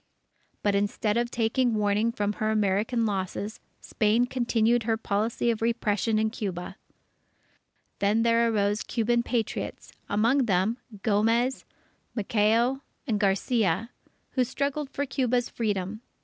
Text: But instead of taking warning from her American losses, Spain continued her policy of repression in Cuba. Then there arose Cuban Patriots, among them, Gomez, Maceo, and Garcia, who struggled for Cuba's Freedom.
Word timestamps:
But 0.63 0.73
instead 0.73 1.15
of 1.15 1.29
taking 1.29 1.75
warning 1.75 2.11
from 2.11 2.33
her 2.33 2.49
American 2.49 3.05
losses, 3.05 3.59
Spain 3.81 4.25
continued 4.25 4.81
her 4.81 4.97
policy 4.97 5.51
of 5.51 5.61
repression 5.61 6.17
in 6.17 6.31
Cuba. 6.31 6.75
Then 7.99 8.23
there 8.23 8.51
arose 8.51 8.81
Cuban 8.81 9.21
Patriots, 9.21 9.91
among 10.09 10.45
them, 10.47 10.79
Gomez, 11.03 11.65
Maceo, 12.15 12.81
and 13.05 13.19
Garcia, 13.19 13.91
who 14.31 14.43
struggled 14.43 14.89
for 14.89 15.05
Cuba's 15.05 15.49
Freedom. 15.49 16.01